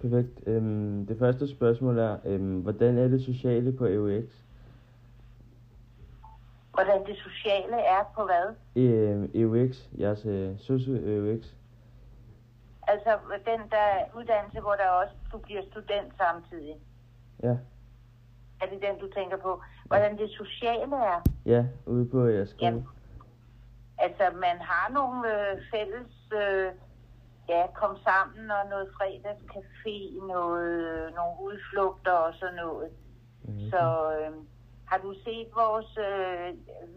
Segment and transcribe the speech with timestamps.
[0.00, 0.40] Perfekt.
[0.46, 4.24] Øhm, det første spørgsmål er, øhm, hvordan er det sociale på EUX?
[6.74, 8.46] Hvordan det sociale er på hvad?
[8.76, 11.44] Øhm, EUX, jeres øh, sosu EUX.
[12.88, 13.88] Altså den der
[14.18, 16.74] uddannelse, hvor der også du bliver student samtidig.
[17.42, 17.56] Ja,
[18.62, 19.62] Er det den, du tænker på?
[19.86, 21.22] Hvordan det sociale er?
[21.46, 22.66] ja, ude på jeres skole.
[22.66, 22.86] Jamen,
[23.98, 25.18] Altså, man har nogle
[25.50, 26.12] øh, fælles,
[26.42, 26.72] øh,
[27.52, 29.96] ja, kom sammen og noget fredagscafé,
[30.34, 30.78] noget,
[31.18, 32.88] nogle udflugter og sådan noget.
[33.48, 33.70] Mhm.
[33.70, 33.82] Så
[34.16, 34.32] øh,
[34.90, 36.48] har du set vores, øh,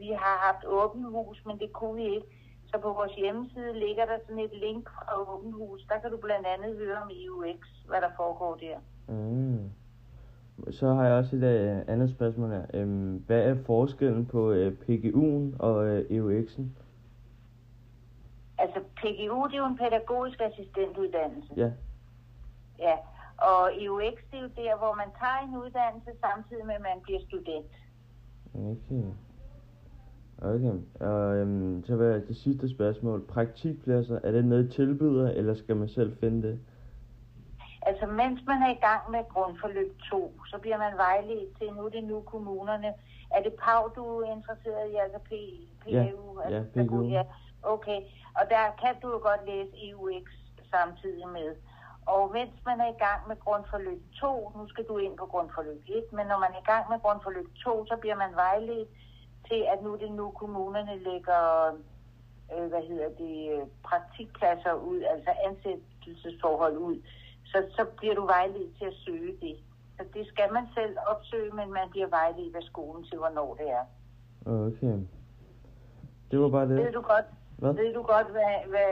[0.00, 2.28] vi har haft åben hus, men det kunne vi ikke.
[2.70, 5.80] Så på vores hjemmeside ligger der sådan et link fra åben hus.
[5.88, 8.78] Der kan du blandt andet høre om EUX, hvad der foregår der.
[9.08, 9.70] Mm.
[10.70, 12.66] Så har jeg også et øh, andet spørgsmål her.
[12.74, 16.62] Øhm, hvad er forskellen på øh, PGU'en og øh, EUX'en?
[18.62, 21.52] Altså, PGU, det er jo en pædagogisk assistentuddannelse.
[21.56, 21.70] Ja,
[22.78, 22.96] Ja,
[23.50, 27.00] og EUX, det er jo der, hvor man tager en uddannelse samtidig med, at man
[27.02, 27.72] bliver student.
[28.54, 29.04] okay.
[30.38, 33.26] Okay, og øhm, så var det sidste spørgsmål.
[33.26, 36.60] Praktikpladser, er det noget I tilbyder, eller skal man selv finde det?
[37.82, 41.84] Altså, mens man er i gang med grundforløb 2, så bliver man vejledt til, nu
[41.84, 42.92] er det nu kommunerne.
[43.30, 45.30] Er det PAV, du er interesseret i, altså P,
[45.84, 46.40] PAU?
[46.40, 47.08] Ja, altså, ja, PGU.
[47.08, 47.22] Ja,
[47.62, 48.00] okay.
[48.38, 50.26] Og der kan du jo godt læse EUX
[50.74, 51.50] samtidig med.
[52.06, 55.82] Og mens man er i gang med grundforløb 2, nu skal du ind på grundforløb
[55.86, 58.88] 1, men når man er i gang med grundforløb 2, så bliver man vejledt
[59.48, 61.42] til, at nu det nu kommunerne lægger
[62.54, 66.96] øh, hvad hedder det, øh, praktikpladser ud, altså ansættelsesforhold ud,
[67.44, 69.56] så, så bliver du vejledt til at søge det.
[69.96, 73.70] Så det skal man selv opsøge, men man bliver vejledt af skolen til, hvornår det
[73.70, 73.84] er.
[74.46, 74.98] Okay.
[76.30, 76.94] Det var bare Ved det.
[76.94, 77.24] du godt,
[77.62, 77.74] Hvad?
[77.74, 78.90] ved du godt hvad, hvad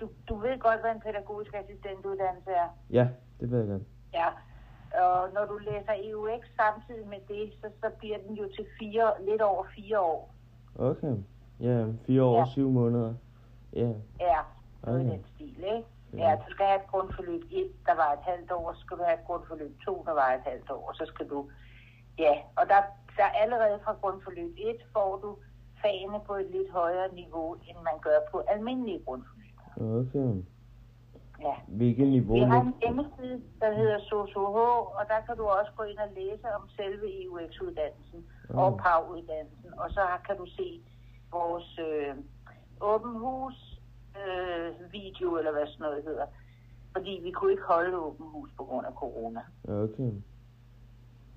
[0.00, 2.68] du, du ved godt, hvad en pædagogisk assistentuddannelse er?
[2.90, 3.08] Ja,
[3.40, 3.82] det ved jeg godt.
[4.12, 4.26] Ja.
[5.04, 9.12] Og når du læser EUX samtidig med det, så, så bliver den jo til fire,
[9.28, 10.34] lidt over fire år.
[10.78, 11.16] Okay.
[11.60, 12.40] Ja, fire år Ja.
[12.40, 13.14] og syv måneder.
[13.72, 13.88] Ja,
[14.20, 14.38] Ja,
[14.84, 15.10] noget i Okay.
[15.12, 15.84] den stil, ikke?
[16.12, 16.30] Ja.
[16.30, 19.02] Ja, du skal have et grundforløb 1, der var et halvt år, så skal du
[19.02, 21.50] have et grundforløb 2, der var et halvt år, så skal du...
[22.18, 22.80] Ja, og der,
[23.16, 25.36] der allerede fra grundforløb 1 får du
[25.82, 29.56] fagene på et lidt højere niveau, end man gør på almindelige grundforløb.
[30.00, 30.42] okay.
[31.40, 31.54] Ja.
[31.68, 34.56] Hvilket niveau Vi har en hjemmeside, der hedder SOSOH,
[34.98, 38.56] og der kan du også gå ind og læse om selve EUX-uddannelsen Ah.
[38.58, 39.70] og PAV-uddannelsen.
[39.78, 40.80] Og så kan du se
[41.32, 42.14] vores øh,
[42.80, 43.80] åben hus
[44.20, 46.26] øh, video, eller hvad sådan noget hedder.
[46.92, 49.40] Fordi vi kunne ikke holde åben hus på grund af corona.
[49.68, 50.12] Okay.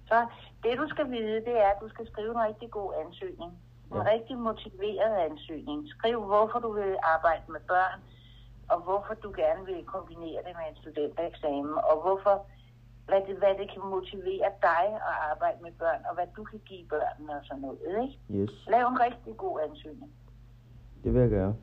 [0.07, 0.27] Så
[0.63, 3.51] det du skal vide, det er, at du skal skrive en rigtig god ansøgning.
[3.95, 5.79] En rigtig motiveret ansøgning.
[5.95, 7.99] Skriv, hvorfor du vil arbejde med børn,
[8.71, 12.35] og hvorfor du gerne vil kombinere det med en studentereksamen, og hvorfor,
[13.07, 16.59] hvad det, hvad det kan motivere dig at arbejde med børn, og hvad du kan
[16.69, 17.79] give børnene og sådan noget.
[18.03, 18.19] Ikke?
[18.37, 20.11] Yes, Lav en rigtig god ansøgning.
[21.03, 21.53] det vil jeg gøre.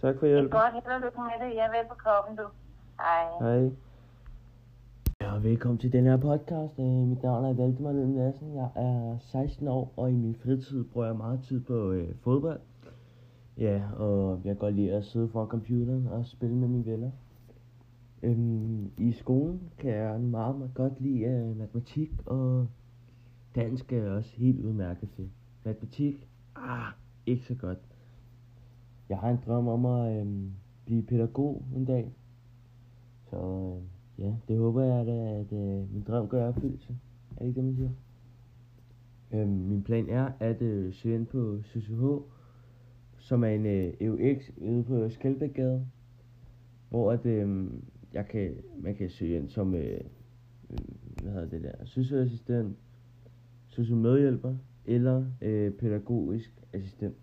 [0.00, 0.58] Tak for Det er hjælpen.
[0.60, 1.50] godt, held og lykke med det.
[1.54, 2.46] Ja, velbekomme du.
[3.00, 3.24] Hej.
[3.46, 3.62] Hej.
[5.22, 6.78] Ja, velkommen til den her podcast.
[6.78, 8.54] Øh, mit navn er Valdemar Løn Madsen.
[8.54, 12.60] Jeg er 16 år, og i min fritid bruger jeg meget tid på øh, fodbold.
[13.58, 17.10] Ja, og jeg kan godt lide at sidde foran computeren og spille med mine venner.
[18.22, 22.68] Øhm, I skolen kan jeg meget, meget godt lide øh, matematik, og
[23.54, 25.30] dansk er jeg også helt udmærket til.
[25.64, 26.92] Matematik, ah,
[27.26, 27.78] ikke så godt.
[29.08, 30.26] Jeg har en drøm om at øh,
[30.84, 32.12] blive pædagog en dag.
[33.30, 33.82] Så øh,
[34.18, 36.96] ja, det håber jeg da, at øh, min drøm går i opfyldelse.
[37.36, 37.90] Er det ikke det, man siger?
[39.32, 42.02] Øhm, min plan er at øh, søge ind på CCH,
[43.18, 45.86] som er en øh, EUX ude på Skelbækgade,
[46.88, 47.66] hvor at, øh,
[48.12, 50.00] jeg kan, man kan søge ind som øh,
[50.70, 50.78] øh,
[51.22, 52.76] hvad hedder det der, socioassistent,
[53.78, 57.16] medhjælper eller øh, pædagogisk assistent.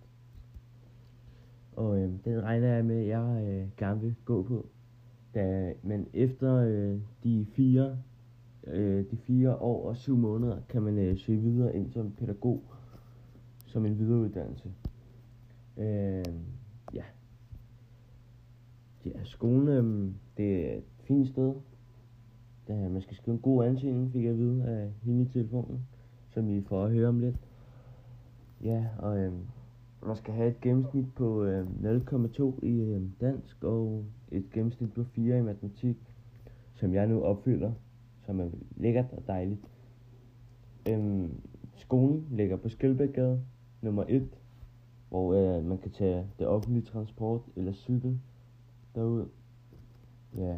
[1.76, 4.70] Og øh, den regner jeg med, at jeg øh, gerne vil gå på.
[5.36, 7.98] Da, men efter øh, de fire
[8.68, 12.64] øh, de fire år og syv måneder kan man øh, søge videre ind som pædagog
[13.70, 14.72] som en videreuddannelse.
[15.78, 16.26] Øh,
[16.94, 17.04] ja.
[19.06, 21.54] Ja, skolen øh, det er et fint sted.
[22.68, 25.88] Da man skal skrive en god ansøgning, fik jeg at vide af hende i telefonen,
[26.30, 27.36] som I får at høre om lidt.
[28.64, 29.34] Ja, og øh,
[30.08, 35.04] man skal have et gennemsnit på øh, 0,2 i øh, dansk og et gennemsnit på
[35.04, 35.98] 4 i matematik,
[36.74, 37.72] som jeg nu opfylder,
[38.26, 39.60] som er lækkert og dejligt.
[40.90, 41.42] Øhm,
[41.76, 43.42] skolen ligger på Skelbækgade,
[43.82, 44.30] nummer 1,
[45.10, 48.20] hvor øh, man kan tage det offentlige transport eller cykel
[48.96, 49.26] derud.
[50.38, 50.58] Ja.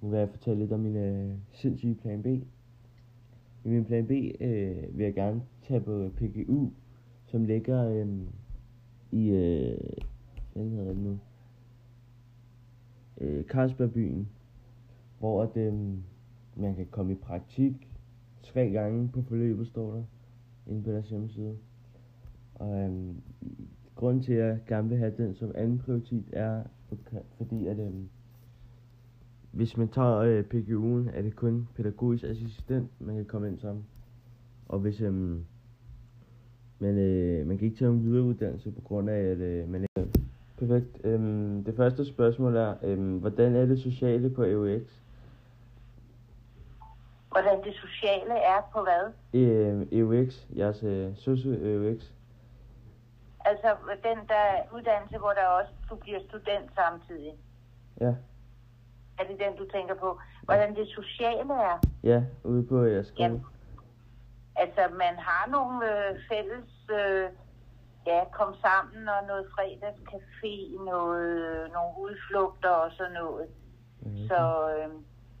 [0.00, 2.26] Nu vil jeg fortælle lidt om min øh, sindssyge plan B.
[3.64, 4.10] I min plan B
[4.40, 6.70] øh, vil jeg gerne tage på PGU,
[7.32, 8.06] som ligger øh,
[9.10, 9.78] i, øh,
[10.52, 11.18] hvad hedder det nu?
[13.20, 14.28] Øh, Carlsbergbyen,
[15.18, 15.72] hvor at, øh,
[16.56, 17.88] man kan komme i praktik
[18.42, 20.02] tre gange på forløbet, står der
[20.66, 21.56] inde på deres hjemmeside.
[22.54, 23.14] Og øh,
[23.94, 26.62] grunden til, at jeg gerne vil have den som anden prioritet, er
[27.36, 27.92] fordi, at øh,
[29.50, 33.84] hvis man tager øh, PGU'en, er det kun pædagogisk assistent, man kan komme ind som.
[34.68, 35.38] Og hvis øh,
[36.82, 40.10] man, øh, man kan ikke tage en videreuddannelse på grund af, at øh, man ikke...
[40.58, 41.04] Perfekt.
[41.04, 44.82] Øhm, det første spørgsmål er, øhm, hvordan er det sociale på EUX?
[47.30, 49.04] Hvordan det sociale er på hvad?
[49.40, 52.00] Øh, EUX, jeres øh, socio-EUX.
[53.44, 53.68] Altså
[54.02, 57.32] den der uddannelse, hvor der også du bliver student samtidig.
[58.00, 58.14] Ja.
[59.18, 60.18] Er det den, du tænker på?
[60.44, 61.78] Hvordan det sociale er?
[62.02, 63.24] Ja, ude på jeres skole.
[63.24, 63.44] Jamen,
[64.62, 66.70] altså, man har nogle øh, fælles,
[67.00, 67.26] øh,
[68.06, 70.54] ja, kom sammen og noget fredagscafé,
[70.92, 71.28] noget,
[71.76, 73.46] nogle udflugter og sådan noget.
[74.06, 74.26] Okay.
[74.28, 74.40] Så
[74.74, 74.90] øh,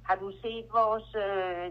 [0.08, 1.66] har du set vores, øh,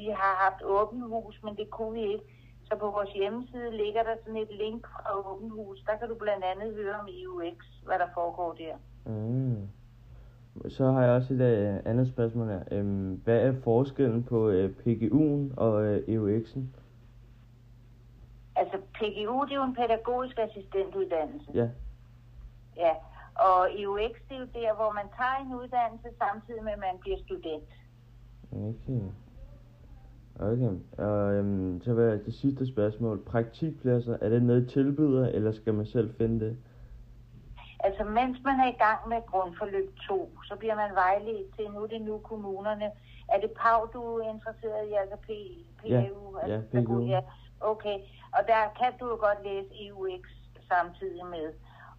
[0.00, 2.24] vi har haft åben hus, men det kunne vi ikke.
[2.68, 5.78] Så på vores hjemmeside ligger der sådan et link fra åben hus.
[5.86, 8.76] Der kan du blandt andet høre om EUX, hvad der foregår der.
[9.06, 9.68] Mm.
[10.68, 12.62] Så har jeg også et øh, andet spørgsmål her.
[12.70, 16.60] Øhm, hvad er forskellen på øh, PGU'en og øh, EUX'en?
[18.56, 21.50] Altså, PGU, det er jo en pædagogisk assistentuddannelse.
[21.54, 21.68] Ja.
[22.76, 22.94] Ja,
[23.34, 26.98] og EUX, det er jo der, hvor man tager en uddannelse samtidig med, at man
[27.00, 27.70] bliver student.
[28.52, 29.02] Okay.
[30.40, 30.72] Okay.
[30.98, 33.24] Og øhm, så var det sidste spørgsmål.
[33.24, 36.56] Praktikpladser, er det noget, tilbyder, eller skal man selv finde det?
[37.80, 41.82] Altså, mens man er i gang med grundforløb 2, så bliver man vejledt til, nu
[41.82, 42.90] er det nu kommunerne.
[43.28, 45.28] Er det PAV, du er interesseret i, altså P,
[45.82, 46.38] PAU?
[46.38, 47.06] Ja, altså, ja, PGU.
[47.06, 47.20] Ja,
[47.60, 47.98] okay.
[48.36, 50.24] Og der kan du jo godt læse EUX
[50.72, 51.46] samtidig med.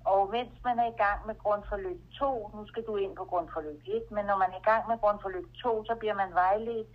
[0.05, 3.81] Og mens man er i gang med grundforløb 2, nu skal du ind på grundforløb
[3.85, 6.87] 1, men når man er i gang med grundforløb 2, så bliver man vejledt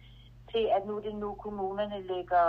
[0.53, 2.47] til, at nu det nu kommunerne lægger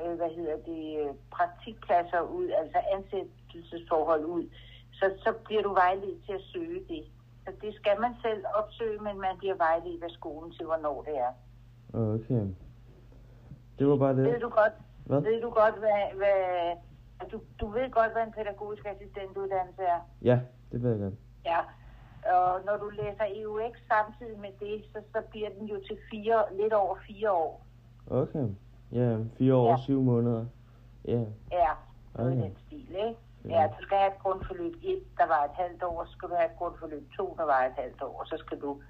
[0.00, 4.44] øh, hvad hedder det, praktikpladser ud, altså ansættelsesforhold ud,
[4.92, 7.04] så, så bliver du vejledt til at søge det.
[7.44, 11.16] Så det skal man selv opsøge, men man bliver vejledt af skolen til, hvornår det
[11.18, 11.32] er.
[12.14, 12.46] Okay.
[13.78, 14.24] Det var bare det.
[14.24, 14.72] Ved du godt,
[15.06, 15.20] Hvad?
[15.20, 16.76] ved du godt hvad, hvad
[17.32, 20.00] du, du ved godt, hvad en pædagogisk assistentuddannelse er?
[20.22, 20.40] Ja,
[20.72, 21.14] det ved jeg godt.
[21.44, 21.58] Ja.
[22.36, 26.44] Og når du læser EUX samtidig med det, så, så bliver den jo til fire,
[26.60, 27.66] lidt over fire år.
[28.10, 28.48] Okay.
[28.92, 29.82] Ja, fire år og Ja.
[29.82, 30.46] syv måneder.
[31.04, 31.20] Ja.
[31.52, 32.30] Ja, i Okay.
[32.42, 33.16] den stil, ikke?
[33.44, 33.60] Ja.
[33.60, 36.34] Ja, du skal have et grundforløb 1, der var et halvt år, så skal du
[36.34, 38.82] have et grundforløb 2, der var et halvt år, så skal du...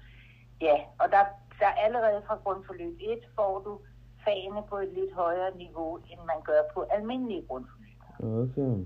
[0.61, 1.23] Ja, og der,
[1.59, 3.79] der allerede fra grundforløb 1 får du
[4.25, 7.99] fagene på et lidt højere niveau, end man gør på almindelige grundforløb.
[8.43, 8.85] Okay.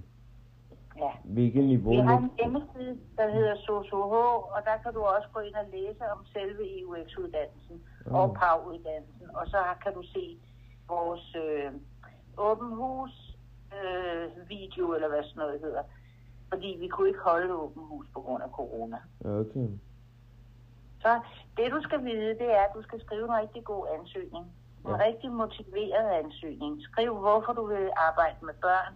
[0.98, 1.12] Ja.
[1.24, 1.92] Hvilket niveau?
[1.92, 4.14] Vi har en hjemmeside, der hedder SOSOH,
[4.56, 8.16] og der kan du også gå ind og læse om selve EUX-uddannelsen Mm.
[8.16, 9.28] og PAV-uddannelsen.
[9.36, 10.38] Og så kan du se
[10.88, 11.72] vores øh,
[12.38, 13.36] åben hus
[13.78, 15.84] øh, video, eller hvad sådan noget hedder.
[16.50, 18.98] Fordi vi kunne ikke holde åben hus på grund af corona.
[19.26, 19.68] Okay.
[21.02, 21.20] Så
[21.58, 24.46] det du skal vide, det er, at du skal skrive en rigtig god ansøgning.
[24.86, 24.98] En Ja.
[25.08, 26.82] rigtig motiveret ansøgning.
[26.90, 28.94] Skriv, hvorfor du vil arbejde med børn,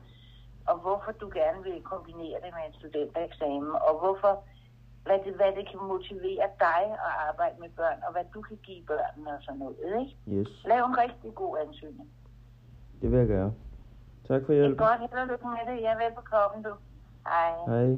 [0.69, 4.33] og hvorfor du gerne vil kombinere det med en studentereksamen, og hvorfor,
[5.05, 8.57] hvad det, hvad det kan motivere dig at arbejde med børn, og hvad du kan
[8.67, 9.77] give børnene og sådan noget.
[10.01, 10.15] Ikke?
[10.39, 10.51] Yes.
[10.65, 12.09] Lav en rigtig god ansøgning.
[13.01, 13.51] Det vil jeg gøre.
[14.27, 14.85] Tak for Det er hjælpen.
[14.87, 15.81] godt, held og lykke med det.
[15.81, 16.73] Ja, velbekomme du.
[17.27, 17.51] Hej.
[17.67, 17.97] Hej.